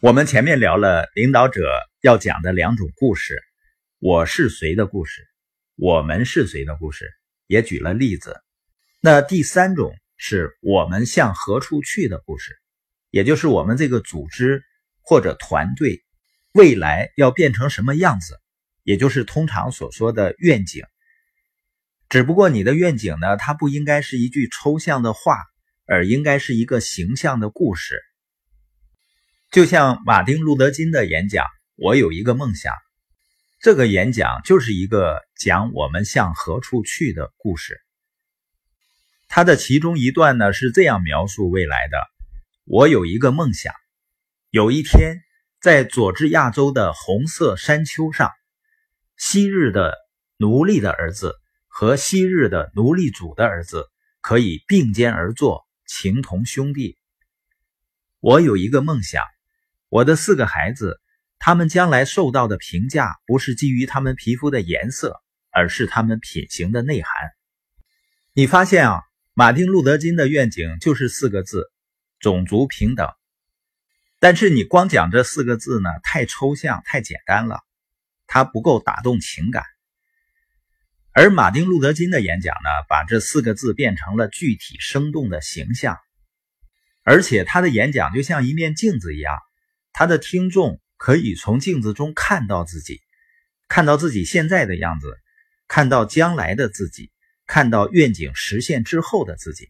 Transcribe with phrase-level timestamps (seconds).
[0.00, 1.60] 我们前面聊了领导者
[2.02, 3.42] 要讲的两种故事：
[3.98, 5.26] 我是谁的故事，
[5.74, 7.10] 我们是谁的故事，
[7.48, 8.40] 也举了例子。
[9.00, 12.56] 那第三种是我们向何处去的故事，
[13.10, 14.62] 也就是我们这个组织
[15.02, 16.04] 或者团队
[16.52, 18.38] 未来要变成什么样子，
[18.84, 20.84] 也就是通常所说的愿景。
[22.08, 25.42] 只不过你的愿景呢，它不应该是一句抽象的话，
[25.86, 28.00] 而应该是一个形象的故事。
[29.58, 31.44] 就像马丁·路德·金的演讲，
[31.74, 32.72] 我有一个梦想。
[33.60, 37.76] 这个演讲就是一个讲我们向何处去的故事。
[39.26, 41.98] 他的其中一段呢是这样描述未来的：
[42.66, 43.74] 我有一个梦想，
[44.50, 45.22] 有一天
[45.60, 48.30] 在佐治亚州的红色山丘上，
[49.16, 49.92] 昔日的
[50.36, 51.34] 奴隶的儿子
[51.66, 53.88] 和昔日的奴隶主的儿子
[54.20, 56.96] 可以并肩而坐，情同兄弟。
[58.20, 59.24] 我有一个梦想。
[59.90, 61.00] 我的四个孩子，
[61.38, 67.10] 他们将来受到的评价不是基于他们皮肤的颜色，而是他们品行的内涵。
[68.34, 71.70] 你发现啊，马丁·路德·金的愿景就是四个字：
[72.20, 73.08] 种族平等。
[74.18, 77.60] 但是你光讲这四个字呢，太抽象、太简单了，
[78.26, 79.64] 它不够打动情感。
[81.12, 85.96] 而马丁·路德·金的演讲呢，把这四个字变成了具体生动的形象，
[87.04, 89.34] 而且他的演讲就像一面镜子一样。
[89.98, 93.00] 他的听众可以从镜子中看到自己，
[93.66, 95.18] 看到自己现在的样子，
[95.66, 97.10] 看到将来的自己，
[97.48, 99.66] 看到愿景实现之后的自己。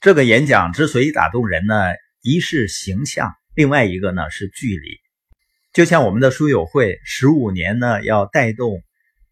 [0.00, 1.74] 这个演讲之所以打动人呢，
[2.22, 4.96] 一是形象，另外一个呢是距离。
[5.74, 8.82] 就像我们的书友会，十五年呢要带动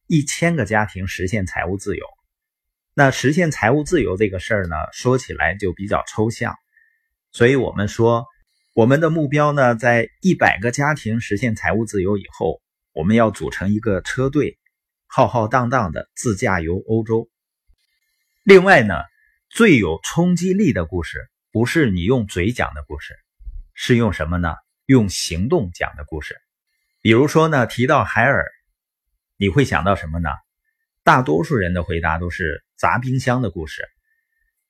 [0.08, 2.04] 一千个家庭实现财务自由。
[2.92, 6.54] 那实现财务自由这个事儿呢，说起来就比较抽象，
[7.30, 8.26] 所以我们说。
[8.74, 12.62] 我们的目标呢，在一百个家庭实现财务自由以后，
[12.94, 14.58] 我们要组成一个车队，
[15.06, 17.28] 浩浩荡荡的自驾游欧洲。
[18.42, 18.94] 另外呢，
[19.50, 23.14] 最有冲击力的故事，不是你用嘴讲的故事，
[23.74, 24.54] 是用什么呢？
[24.86, 26.40] 用行动讲的故事。
[27.02, 28.46] 比如说呢，提到海尔，
[29.36, 30.30] 你会想到什么呢？
[31.04, 33.86] 大多数人的回答都是砸冰箱的故事。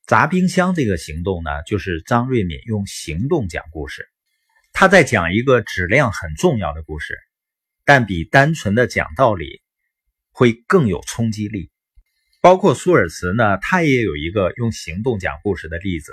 [0.04, 4.08] 砸冰箱这个行动呢，就是张瑞敏用行动讲故事。
[4.72, 7.16] 他在讲一个质量很重要的故事，
[7.84, 9.62] 但比单纯的讲道理
[10.32, 11.70] 会更有冲击力。
[12.40, 16.12] 包括舒尔茨呢，他也有一个用行动讲故事的例子。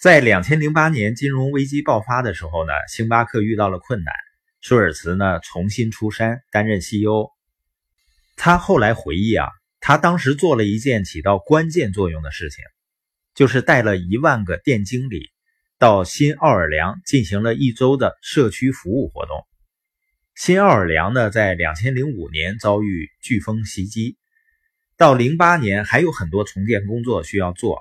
[0.00, 4.14] 在两千零八年金融危机爆发的时候呢，星巴克遇到了困难，
[4.62, 7.28] 舒尔茨呢重新出山担任 CEO。
[8.36, 9.48] 他后来回忆啊。
[9.90, 12.62] 他当时做了一件起到关键作用的事情，
[13.34, 15.32] 就是带了一万个店经理
[15.80, 19.44] 到新奥尔良进行了一周的社区服务活动。
[20.36, 24.16] 新奥尔良呢，在两千零五年遭遇飓风袭击，
[24.96, 27.80] 到零八年还有很多重建工作需要做。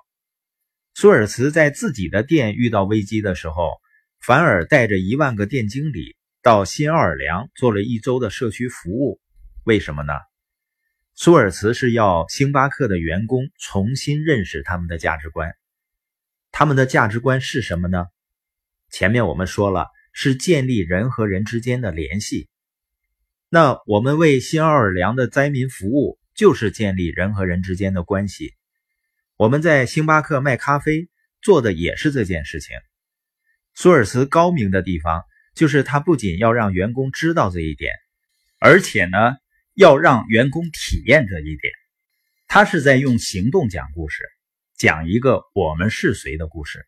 [0.95, 3.73] 舒尔茨在自己的店遇到危机的时候，
[4.19, 9.19] 反而带着一万个店经理到新奥尔良做了一周的社区服务，
[9.63, 10.13] 为什么呢？
[11.19, 15.53] 舒尔茨是要星巴克的员工重新认识他们的价值观，
[16.49, 18.05] 他们的价值观是什么呢？
[18.89, 22.47] 前面我们说了，是建立人和人之间的联系。
[23.49, 28.53] 那我们为新奥尔良的灾民服务，就是建立人和人之间的关系。
[29.35, 31.09] 我们在星巴克卖咖啡，
[31.41, 32.77] 做的也是这件事情。
[33.73, 37.91] 舒尔茨高明的地方，就是他不仅要让员工知道这一点，
[38.57, 39.35] 而且呢。
[39.79, 41.73] 要让员工体验这一点，
[42.49, 44.25] 他是在用行动讲故事，
[44.77, 46.85] 讲一个我们是谁的故事。